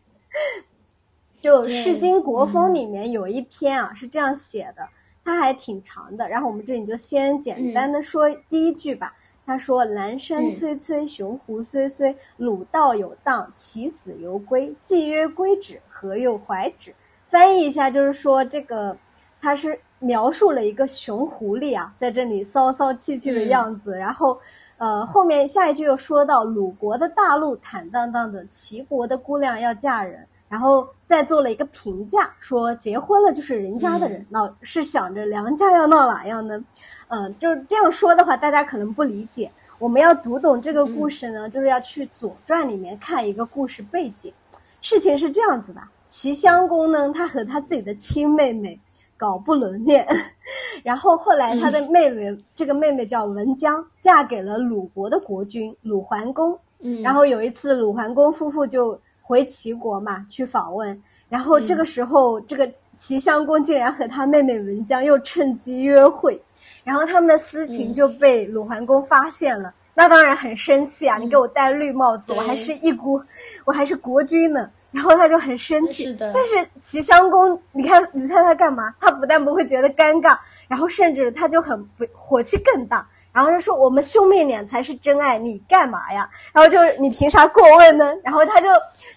[1.42, 4.88] 就《诗经·国风》里面有一篇啊，是这样写的。
[5.24, 9.14] 它还挺长的，然后我们这里就先简单的说第一句吧。
[9.46, 14.74] 他说：“南山崔崔，雄狐荽荽，鲁道有荡，其子犹归。
[14.80, 16.96] 既曰归止，何又怀止？”
[17.28, 18.96] 翻译一下就是说，这个
[19.42, 23.98] 它是描述了一个熊狐狸啊，在这里骚骚气气的样子。
[23.98, 24.40] 然后，
[24.78, 30.26] 呃，后面下一句又说到鲁国的大路坦荡荡的，齐国的姑娘要嫁人。
[30.54, 36.64] 然后再做了一个评价，说结婚了就是人家的人，闹是想着娘家要闹哪样呢？
[37.08, 39.52] 嗯，就是这样说的话，大家可能不理解。
[39.80, 44.32] 我们要读懂这个故事呢，就是要去《左传》里面看一个故事背景。
[44.80, 48.80] 事情是这样子的：齐襄公呢，他和他自己的亲妹妹
[49.18, 50.08] 搞不伦恋，
[50.86, 56.56] 然后后来他的妹妹，这个妹妹叫文姜，嫁给了鲁国的国君鲁桓公。
[56.82, 58.96] 嗯，然后有一次鲁桓公夫妇就。
[59.26, 66.40] 回齐国嘛，去访问，然后这个时候，这个齐襄公竟然和他妹妹文姜又趁机约会，
[66.84, 71.18] 然后他们的私情就被鲁桓公发现了，那当然很生气啊！
[71.18, 73.26] 你给我戴绿帽子，我还是一国，
[73.64, 76.04] 我还是国君呢，然后他就很生气。
[76.04, 78.94] 是的但是齐襄公，你看，你猜他干嘛？
[79.00, 83.08] 他不但不会觉得尴尬，然后甚至他就很不火气更大。
[83.34, 86.30] 然后就说我们兄妹俩才是真爱，你干嘛呀？
[86.54, 88.14] 然后就你凭啥过问呢？
[88.24, 88.68] 然后他就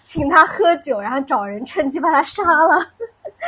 [0.03, 2.85] 请他喝酒，然后找人趁机把他杀了。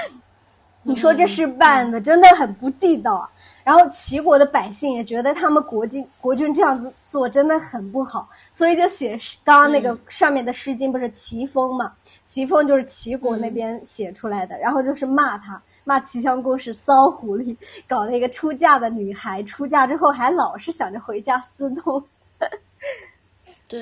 [0.84, 3.30] 你说这事办的，真的很不地道啊！
[3.64, 11.92] 然后齐国的百姓也觉得他们国君国君这样子做真的很不好，所以就写刚刚那个上面的《诗经》不是齐风嘛？
[12.26, 15.62] 齐风就是齐国那边写出来的，然后就是骂他。
[15.90, 22.06] 骂齐襄公是骚狐狸，搞了一个出嫁的女孩，出嫁之后还老是想着回家私通。
[23.68, 23.82] 对，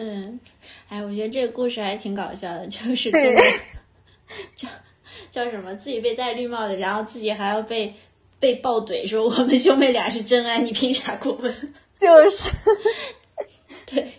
[0.87, 3.41] 哎，我觉得这个故事还挺搞笑的，就是这个
[4.55, 4.69] 叫
[5.29, 7.95] 叫什么，自己被戴绿帽子，然后自己还要被
[8.39, 11.53] 被爆怼，说我们兄妹俩是真爱，你凭啥过问？
[11.99, 12.49] 就是，
[13.85, 14.13] 对，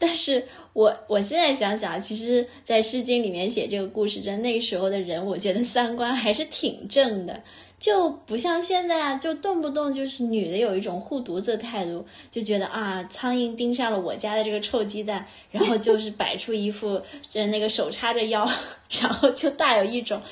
[0.00, 0.48] 但是。
[0.72, 7.42] 我我现在想想，其实，在《诗经》里面写这个故事，真那时候的人，我觉得三观还是挺正的，
[7.78, 17.02] 就不像现在啊，就动不动就是女的有一种护犊子的态度，就觉得啊，苍蝇盯上了我家的这个臭鸡蛋，然后就是摆出一副
[17.34, 18.50] 那个手叉着腰，
[19.02, 20.22] 然后就大有一种，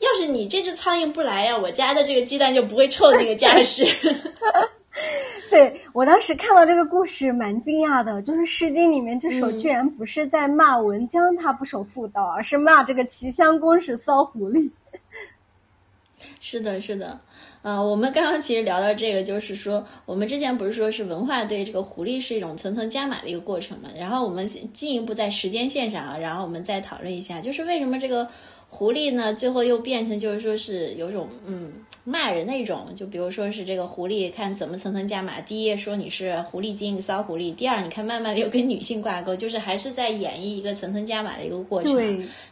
[0.00, 3.86] 要是你这只苍蝇不来呀，我家的这个鸡蛋就不会臭那个架势。
[5.50, 14.70] 对我当时看到这个故事蛮惊讶的，就是《诗经》里面这首居然不是在骂文姜他不守妇道，而是骂这个齐襄公是骚狐狸。
[16.40, 17.20] 是的，是的，
[17.62, 23.90] 呃，我们刚刚其实聊到这个，就是说我们之前不是说是文化对这个狐狸是一种层层加码的一个过程嘛？
[23.98, 28.28] 然后我们进一步在时间线上啊，然后我们再讨论一下，就是为什么这个。
[28.72, 31.72] 狐狸呢，最后又变成就是说是有种嗯
[32.04, 35.40] 骂人那种，就比如说是这个狐狸，看怎么层层加码。
[35.40, 41.92] 第一说你是狐狸精骚狐狸，第二你看慢慢的又跟女性挂钩，就是还是在演绎一个层层加码的一个过程。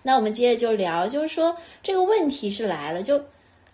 [0.03, 3.25] 那我们接着就聊，就是说这个问题是来了，就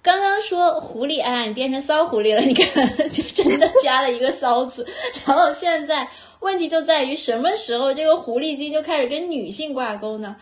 [0.02, 4.86] 刚刚说狐狸啊，你变成骚狐狸了，你看 就真的加了一个骚字。
[5.26, 6.08] 然后现在
[6.40, 10.36] 问题就在于什么时候这个狐狸精就开始跟女性挂钩呢？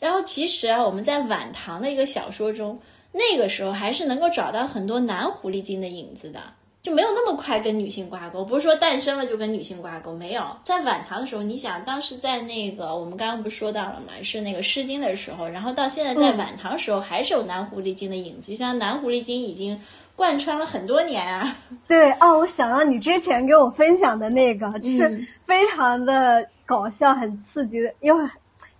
[0.00, 2.80] 然后其实啊，我们在晚唐的一个小说中，
[3.12, 6.40] 那个时候还是能够找到很多男狐狸精的影子的，
[6.80, 8.44] 就没有那么快跟女性挂钩。
[8.44, 10.56] 不是说诞生了就跟女性挂钩，没有。
[10.62, 19.78] 在晚唐的时候，你想当时在那个我们刚刚不是说到了嘛，是那个《诗经》的时候，然后到现在在晚唐时候还是有男狐狸精的影子，就像男狐狸精已经
[20.16, 21.54] 贯穿了很多年啊。
[21.86, 28.30] 对哦，我想到你之前给我分享的那个，就是非常的搞笑、很刺激的，因为。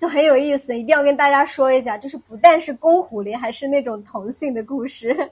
[0.01, 5.31] 就很有意思，一定要跟大家说一下，就是不但是公狐狸，还是那种同性的故事。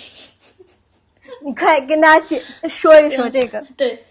[1.42, 3.64] 你快跟大家解说一说这个。
[3.76, 4.04] 对，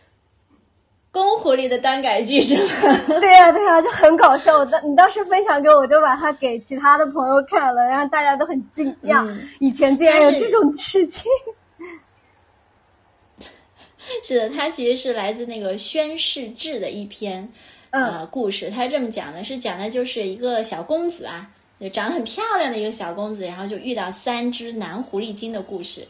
[1.11, 2.69] 公狐狸的单改剧是吗？
[3.21, 4.57] 对呀、对呀、就很搞笑。
[4.57, 11.31] 我当你当时分享给我，我就把它给其他的朋友看了，然后大家都很惊讶，嗯以前竟然有这种事情。
[14.23, 17.49] 是的，它其实是来自那个《宣誓志》的一篇嗯
[17.93, 18.71] 呃故事。
[18.71, 26.08] 他是这么讲的，是讲的就是一个小公子啊，就长得很漂亮的一个小公子，然后就遇到三只男狐狸精的故事。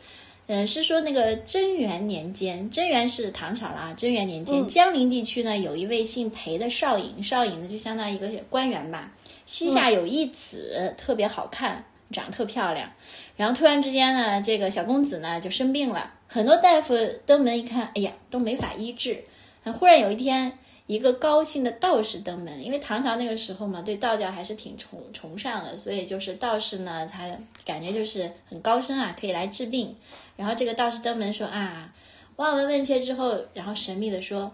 [0.48, 3.94] 嗯，是说那个贞元年间，贞元是唐朝了啊。
[3.98, 9.12] 贞元年间，嗯江陵地区呢有一位姓裴的少尹，少尹呢就相当于一个官员吧。
[9.46, 12.92] 膝下有一子，特别好看，长得特漂亮。
[13.36, 19.26] 然后突然之间呢，这个小公子呢就生病了，很多大夫登门一看，哎呀，都没法医治。
[19.66, 29.96] 呃忽然有一天，一个高兴的道士登门，因为唐朝那个时候嘛，对道教还是挺崇崇尚的，所以就是道士呢，他感觉就是很高深啊，可以来治病。
[30.36, 31.94] 然后这个道士登门说啊，
[32.36, 34.52] 望闻问切之后，然后神秘的说，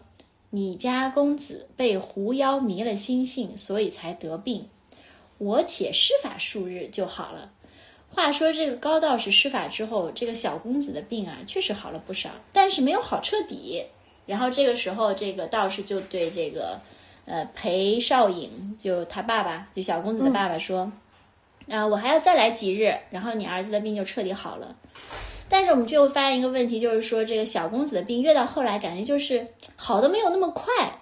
[0.52, 4.68] 你家公子被狐妖迷了心性，所以才得病。
[5.40, 7.52] 我且施法数日就好了。
[8.12, 13.86] 话说这个高道士施法之后，这个小公子的病啊，确实好了不少，但是没有好彻底。
[14.30, 16.82] 然后这个时候，这个道士就对这个
[17.26, 20.92] 呃裴少颖，就他爸爸，就小公子的爸爸说
[21.68, 24.76] ：“啊、我还要再来几日，然后你儿子的病就彻底好了。”
[25.50, 31.00] 但是我们最后发现一个问题，就是说这个小公子的病越到后来，感觉就是好的没有那么快，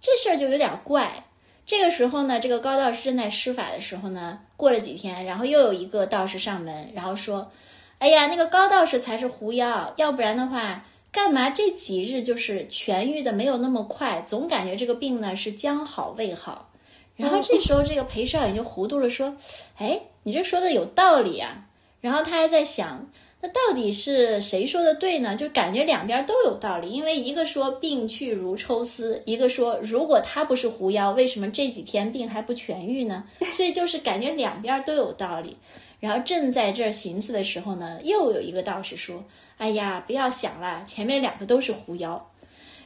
[0.00, 1.22] 这事儿就有点怪。
[1.66, 7.52] 这个时候呢，这个高道士正在施法的时候呢，过了几天，然后又有一个道士上门，然后说
[8.00, 10.84] ：“哎呀，那个高道士才是狐妖，要不然的话，
[11.14, 16.68] 干嘛这几日就是痊愈的没有那么快，总感觉这个病呢是将好未好。”
[17.14, 19.36] 然后这时候这个裴少颖就糊涂了，说
[19.78, 21.66] ：“哎，你这说的有道理啊。”
[22.02, 23.08] 然后他还在想，
[23.40, 25.36] 那到底是谁说的对呢？
[25.36, 33.22] 就感觉两边都有道理，因为一个说病去如抽丝，一个说如果他不是狐妖，为什么这几天病还不痊愈呢？
[33.52, 35.56] 所以就是感觉两边都有道理。
[36.04, 39.24] 然后正在这儿寻思的时候呢，又有一个道士说
[39.56, 42.30] ：“哎呀，不要想了，前面两个都是狐妖。”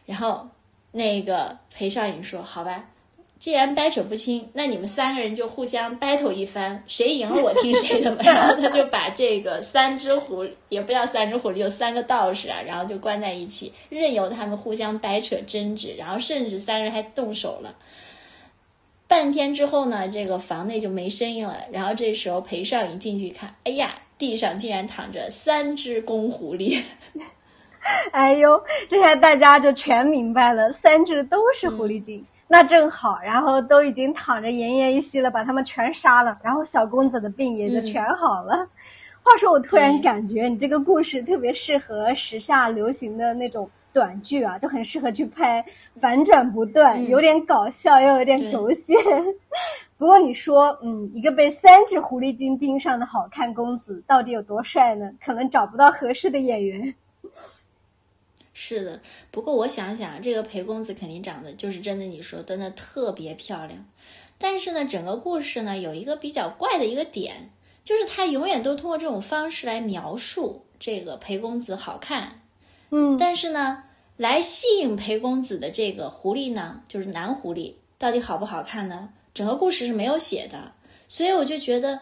[0.07, 0.50] 然后
[0.92, 2.85] 那个裴少颖说：“好吧。”
[3.40, 8.22] 既然掰扯不清，那你们三个人就互相 battle 一番，谁赢了我听谁的吧。
[8.31, 17.74] 然后他就把这个三只狐，也不叫三只狐狸，有三个道士啊，然后就关在一起，任由他们互相掰扯争执，然后甚至三人还动手了。
[19.09, 21.64] 半天之后呢，这个房内就没声音了。
[21.73, 26.83] 然后这时候裴少颖进去看，哎呀，地上竟然躺着三只公狐狸。
[28.12, 32.23] 哎呦，这下大家就全明白了，三只都是狐狸精。
[32.47, 38.68] 那正好，然后都已经躺着奄奄一息了，把他们全杀了，然后小公子的病也就全好了。
[39.23, 48.94] 话说，我突然感觉你这个故事特别适合时下流行的那种短剧啊，就很适合去拍反转不断，有点搞笑又有点对狗血。
[49.98, 55.11] 不过你说，嗯，一个被三只狐狸精盯上的好看公子到底有多帅呢？
[55.20, 56.94] 可能找不到合适的演员。
[58.53, 63.87] 是的，不过我想想，这个裴公子肯定长得就是真的，你说真的特别漂亮。
[64.38, 67.51] 但是呢，整个故事呢有一个比较怪的一个点，
[67.83, 72.40] 就是他永远都通过这种方式来描述这个裴公子好看，
[72.90, 73.85] 嗯，但是呢，
[74.16, 79.11] 来吸引裴公子的这个狐狸呢，就是男狐狸，到底好不好看呢？
[79.35, 80.72] 整个故事是没有写的，
[81.07, 82.01] 所以我就觉得，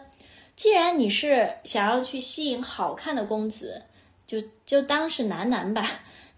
[0.55, 3.83] 既然你是想要去吸引好看的公子，
[4.25, 5.85] 就就当是男男吧。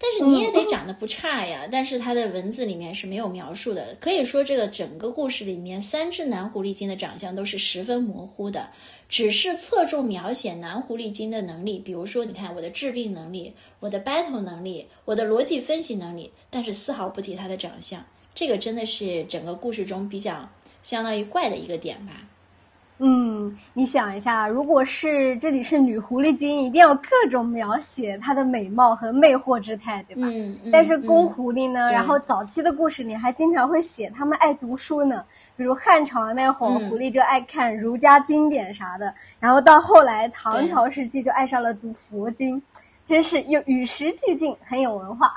[0.02, 1.68] 但是你也得长得不差呀。
[1.70, 8.70] 但是他的文字里面是没有描述的，可以说这个整个故事里面，三只男狐狸精的长相都是十分模糊的，
[9.10, 18.06] 只是侧重描写男狐狸精的能力，比如说你看我的治病能力、我的 battle 能力、我的逻辑分析能力，但是丝毫不提他的长相。
[18.34, 20.48] 这个真的是整个故事中比较
[20.82, 22.26] 相当于怪的一个点吧。
[23.02, 30.28] 嗯，你想一下，如果是这里是女狐狸精，一定要各种描写她的美貌和魅惑之态，对吧？
[30.30, 35.24] 嗯，嗯但是公嗯狐狸呢，对然后早期的故事里还经常会写他们爱读书呢，
[35.56, 42.62] 比如汉朝那会儿，嗯狐狸就爱看儒家经典啥的，然后到后来唐朝时期就爱上了读佛经，
[43.06, 45.32] 真是有与时俱进，很有文化。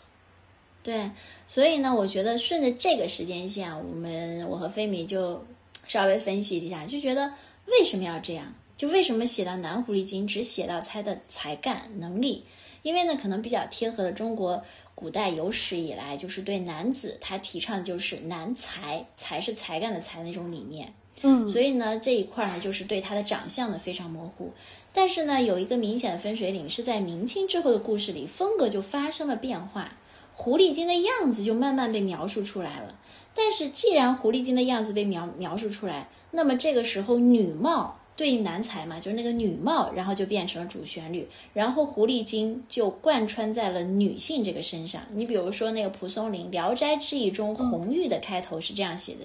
[0.82, 1.10] 对，
[1.46, 5.44] 所以呢，我觉得顺着这个时间线，我们我和飞米就
[5.88, 7.32] 稍微分析一下，就觉得
[7.66, 8.54] 为什么要这样？
[8.76, 12.44] 就为什么写到男狐狸精只写到他的才干能力？
[12.82, 14.62] 因为呢，可能比较贴合了中国
[14.94, 20.94] 古代有史以来，就是对男子他提倡的就是男才，才是才干的才那种理念。
[21.22, 24.52] 嗯，所以呢，这一块呢，就是对他的长相呢非常模糊。
[24.92, 29.92] 但是呢，有一个明显的分水岭是在明清之后的故事里，风格就发生了变化。
[30.34, 32.96] 狐狸精的样子就慢慢被描述出来了。
[33.40, 45.02] 但是既然狐狸精的样子被描描述出来，那么这个时候女貌对应男才嘛，就是那个女貌，然后就变成了主旋律，然后狐狸精就贯穿在了女性这个身上。
[45.12, 49.20] 你比如说那个蒲松龄《聊斋志异》中红玉的开头是这样写的：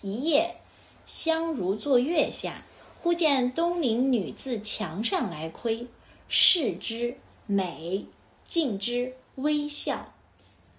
[0.00, 0.54] 一夜
[1.04, 2.64] 香如坐月下，
[3.02, 5.86] 忽见东邻女自墙上来窥，
[6.26, 8.06] 视之美，
[8.46, 10.14] 敬之微笑。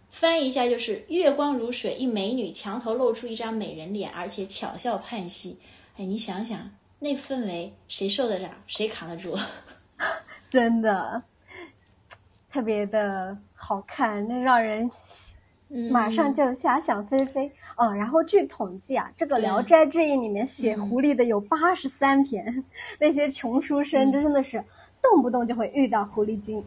[0.09, 5.57] 翻译一下就是月光如水，一美女墙头露出一张美人脸，而且巧笑盼兮。
[5.97, 8.49] 哎，你想想那氛围，谁受得了？
[8.67, 9.37] 谁扛得住？
[10.49, 11.21] 真的
[12.51, 14.89] 特别的好看，那让人
[15.91, 17.51] 马上就遐想飞飞。
[17.77, 22.65] 哦，然后据统计啊，这个《聊斋志异》里面写狐狸的有八十三篇，
[22.99, 24.63] 那些穷书生真的是
[25.01, 26.63] 动不动就会遇到狐狸精。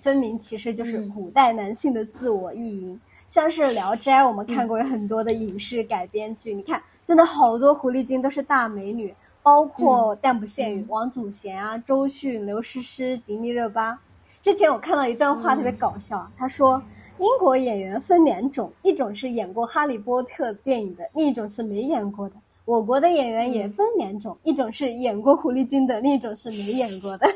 [0.00, 13.98] 分明其实就是古代男性的自我意淫，像是《聊斋》，我们看过有很多的影视改编剧，你看，真的好多狐狸精都是大美女，包括但不限于王祖贤啊、周迅、刘诗诗、迪丽热巴。
[14.40, 16.82] 之前我看到一段话特别搞笑，他说
[17.18, 22.36] 英国演员分两种，一种是演过《哈利波特》电影的，另一种是没演过的。
[22.68, 27.26] 我国的演员也分两种，一种是演过狐狸精的，另一种是没演过的。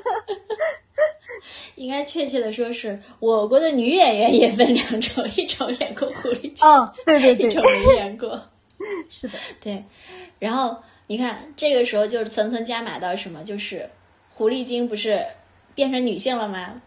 [1.74, 8.42] 应该确切的说是我国的女演员也分两种，一种演过狐狸精，哦，对对对，一种没演过。
[9.08, 9.84] 是的，对。
[10.38, 10.76] 然后
[11.06, 13.42] 你看，这个时候就是层层加码到什么？
[13.42, 13.88] 就是
[14.34, 15.24] 狐狸精不是
[15.74, 16.82] 变成女性了吗？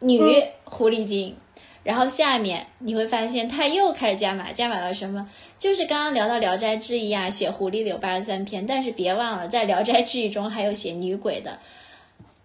[0.00, 0.18] 女
[0.64, 1.36] 狐狸精。
[1.84, 5.30] 然后下面你会发现，他又开始加码，加码到什么？
[5.58, 11.60] 就是刚刚聊到《聊斋志异》啊，写狐狸的有八十三篇，但是别忘了，在《聊斋志异》中还有写女鬼的。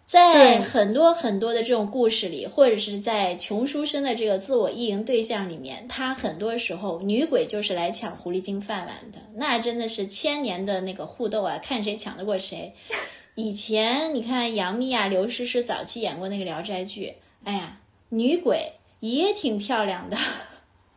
[0.03, 12.73] 在很多很多的这种故事里，或者是在穷书生的这个自我意淫对象里面，他很多时候女鬼就是来抢狐狸精饭碗的，那真的是千年的那个互斗啊，看谁抢得过谁。
[13.35, 17.13] 以前你看杨幂啊、刘诗诗早期演过那个《聊斋》剧，
[17.43, 17.77] 哎呀，
[18.09, 20.17] 女鬼也挺漂亮的。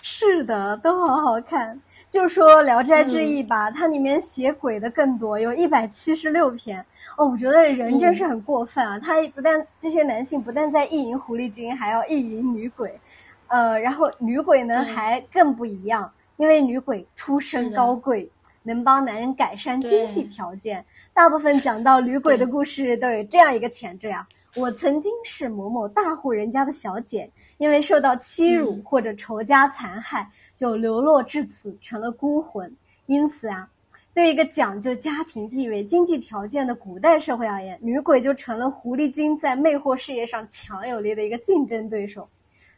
[0.02, 1.80] 是的，都好好看。
[2.10, 6.84] 就说《聊斋志异》吧，它里面写鬼的更多，有一百七十六篇。
[7.16, 8.98] 哦，我觉得人真是很过分啊！
[8.98, 12.98] 他不但这些男性不但在意淫狐狸精，还要意淫女鬼。
[13.46, 18.30] 呃，然后女鬼呢还更不一样，因为女鬼出身高贵，
[18.64, 20.84] 能帮男人改善经济条件。
[21.14, 24.26] 大部分讲到女鬼的故事都有这样一个前缀啊：
[24.56, 27.30] 我曾经是某某大户人家的小姐，
[27.62, 30.28] 因为受到欺辱或者仇家残害。
[30.54, 32.70] 就流落至此，成了孤魂。
[33.06, 33.68] 因此啊，
[34.14, 42.28] 对一个讲究家庭地位、经济条件的古代社会而言，女鬼就成了狐狸精在魅惑事业上强有力的一个竞争对手。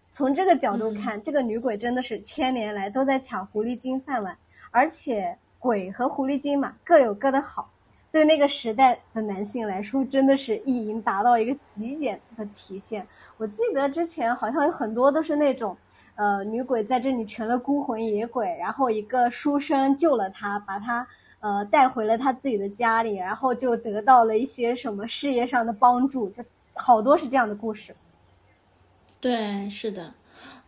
[0.08, 4.34] 从这个角度看，这个女鬼真的是千年来都在抢狐狸精饭碗。
[4.70, 7.70] 而且，鬼和狐狸精嘛，各有各的好。
[8.14, 13.04] 对那个时代的男性来说，真的是意淫达到一个极简的体现。
[13.38, 15.76] 我记得之前好像有很多都是那种。
[16.14, 21.04] 呃，女鬼在这里成了孤魂野鬼，然后一个书生救了她，把她
[21.40, 26.40] 呃带回了他自己的家里，然后就得到了一些什么事业上的帮助，就
[26.72, 27.96] 好多是这样的故事。
[29.20, 30.14] 对，是的，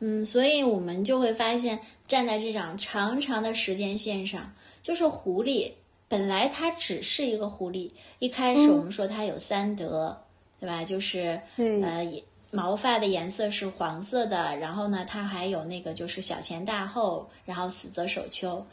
[0.01, 1.79] 嗯，所以我们就会发现，
[2.09, 5.75] 站在这张长长的时间线上，就是狐狸
[6.09, 10.23] 本来它只是一个狐狸，一开始我们说它有三德，
[10.61, 10.85] 对吧？
[10.85, 12.25] 就是呃也。
[12.53, 18.65] 毛发的颜色是黄色的，然后呢，它还有那个就是小前大后，然后死则守丘，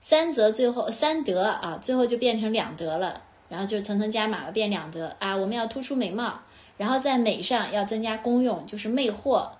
[0.00, 5.36] 三则最后三德啊，最后就变成两德了，然后就层层加码了，变两德啊。
[5.36, 6.40] 我们要突出美貌，
[6.76, 9.50] 然后在美上要增加功用，就是魅惑，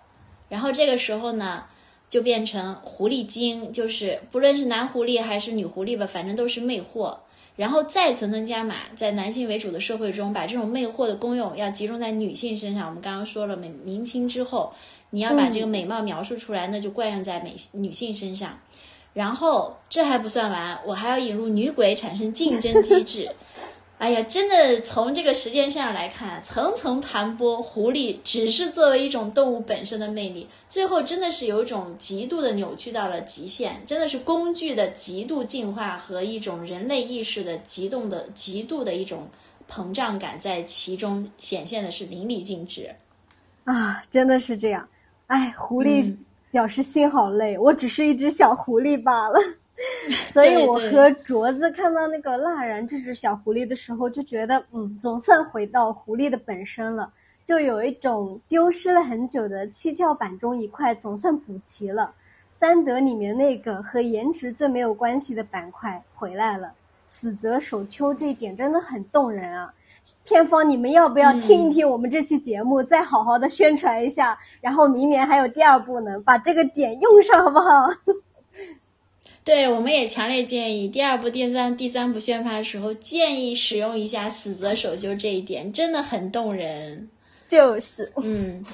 [0.48, 1.64] 然后这个时候呢，
[2.10, 7.16] 就变成狐狸精，就是不论是男狐狸还是女狐狸吧，反正都是魅惑。
[7.56, 12.86] 然后再层层加码，在男性为主的社会中，把这种魅惑的功用要集中在女性身上。
[12.88, 14.72] 我们刚刚说了，明明清之后，
[15.10, 18.58] 你要把这个美貌描述出来，那就惯用在美女性身上。
[19.12, 23.30] 然后这还不算完，我还要引入女鬼，产生竞争机制。
[24.00, 39.28] 哎呀，真的从这个时间线上来看，层层盘剥，狐狸只是作为一种动物本身的魅力，最后真的是有一种极度的扭曲到了极限，真的是工具的极度进化和一种人类意识的极动的极度的一种
[39.68, 42.96] 膨胀感，在其中显现的是淋漓尽致。
[43.64, 44.88] 啊，真的是这样。
[45.26, 46.16] 哎，狐狸
[46.50, 49.38] 表示心好累，我只是一只小狐狸罢了。
[50.32, 57.10] 所以我和镯子看到那个蜡然这只小狐狸的时候，就觉得，嗯，总算回到狐狸的本身了。
[57.46, 62.12] 就有一种丢失了很久的七窍板中一块，总算补齐了。
[62.52, 66.72] 三德里面那个和颜值最没有关系的板块回来了，
[67.08, 69.72] 死则守秋这一点真的很动人啊！
[70.24, 74.38] 片方，你们要不要听一听我们这期节目，再好好的宣传一下？
[74.60, 77.88] 然后明年还有第二部呢，把这个点用上好不好？
[79.50, 87.08] 对，我们也强烈建议第二部、第三、第三部宣发的时候，建议使用一下“死则守休”这一点，真的很动人。
[87.48, 88.64] 就是，嗯。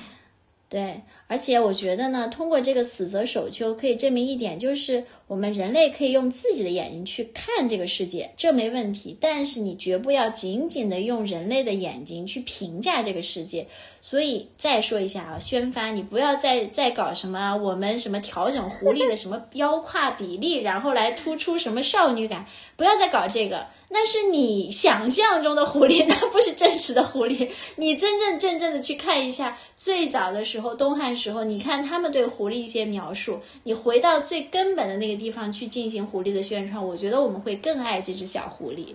[0.68, 9.16] 对，而且我觉得呢，通过这个死则守秋，可以证明一点，就是我们人类可以用自己的眼睛去看这个世界，这没问题。
[9.20, 13.68] 但是你绝不要仅仅的用人类的眼睛去评价这个世界。
[14.02, 22.46] 所以再说一下啊，宣发，你不要再再搞什么我们什么调整狐狸的什么 腰胯比例，然后来突出什么少女感，
[22.76, 23.68] 不要再搞这个。
[23.89, 27.51] 那是你想象中的狐狸，那不是真实的狐狸。
[27.76, 38.95] 你真真正正的去看一下最早的时候，东汉时候，你看他们对狐狸一些描述，你回到最根本的那个地方去进行狐狸的宣传，我觉得我们会更爱这只小狐狸。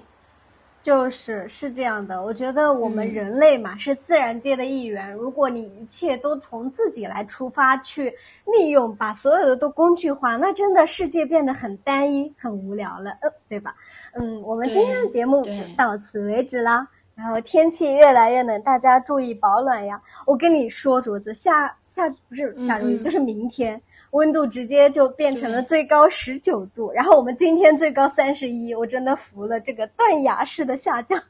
[0.82, 5.11] 就是是这样的，我觉得我们人类嘛是自然界的一员。
[5.13, 8.11] 如果你一切都从自己来出发去
[8.45, 13.75] 利用，把所有的都工具化，那真的世界变得很单一、很无聊了，呃，对吧？
[14.13, 16.88] 嗯，我们今天的节目就到此为止啦。
[17.13, 20.01] 然后天气越来越冷，大家注意保暖呀。
[20.25, 23.79] 我跟你说，竹子，下下不是下周一，就是明天。
[24.12, 31.22] 温度直接就变成了最高十九度，然后我们今天最高三十一，我真的服了这个断崖式的下降。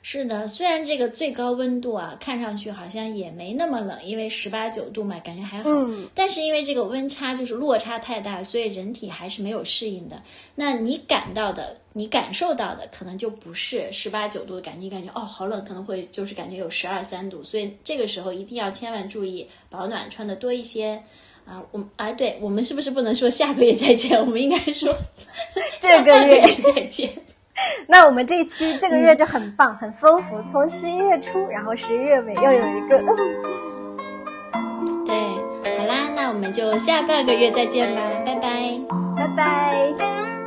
[0.00, 5.68] 是的，虽然这个最高温度啊，看上去好像也没那么冷，因为十八九度嘛，感觉还好。
[5.68, 6.08] 嗯。
[6.14, 10.22] 但是因为这个温差就是落差太大，所以人体还是没有适应的。
[10.54, 17.42] 那你感到的，你感受到的，可能就不是十八九度的感觉，你感觉哦好冷，可能会就是感觉有十二三度。
[17.42, 21.02] 所以这个时候一定要千万注意保暖，穿的多一些
[21.44, 21.64] 啊。
[21.72, 24.18] 我啊，对我们是不是不能说下个月再见？
[24.20, 24.96] 我们应该说
[25.80, 27.10] 这个月再见。
[27.86, 30.40] 那我们这一期这个月就很棒，很丰富。
[30.42, 33.02] 从十一月初，然后十一月尾又有一个。
[35.04, 35.14] 对，
[35.78, 38.80] 好啦，那我们就下半个月再见吧，拜拜，
[39.16, 40.37] 拜拜。